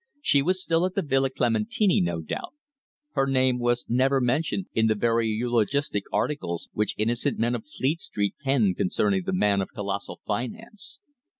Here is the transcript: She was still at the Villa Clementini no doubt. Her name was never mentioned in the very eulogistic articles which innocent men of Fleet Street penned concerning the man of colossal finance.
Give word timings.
She 0.19 0.41
was 0.41 0.59
still 0.59 0.83
at 0.87 0.95
the 0.95 1.03
Villa 1.03 1.29
Clementini 1.29 2.01
no 2.01 2.21
doubt. 2.21 2.55
Her 3.11 3.27
name 3.27 3.59
was 3.59 3.85
never 3.87 4.19
mentioned 4.19 4.65
in 4.73 4.87
the 4.87 4.95
very 4.95 5.27
eulogistic 5.27 6.05
articles 6.11 6.69
which 6.73 6.95
innocent 6.97 7.37
men 7.37 7.53
of 7.53 7.67
Fleet 7.67 7.99
Street 7.99 8.33
penned 8.43 8.77
concerning 8.77 9.25
the 9.25 9.31
man 9.31 9.61
of 9.61 9.71
colossal 9.75 10.19
finance. 10.25 11.01